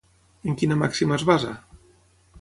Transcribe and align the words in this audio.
En 0.51 0.57
quina 0.61 0.77
màxima 0.79 1.15
es 1.21 1.27
basa? 1.31 1.55